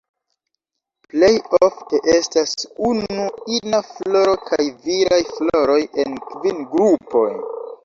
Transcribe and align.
Plej 1.09 1.27
ofte 1.67 1.99
estas 2.13 2.55
unu 2.87 3.27
ina 3.59 3.83
floro 3.91 4.35
kaj 4.49 4.67
viraj 4.89 5.21
floroj 5.39 5.79
en 6.07 6.19
kvin 6.33 6.67
grupoj. 6.75 7.31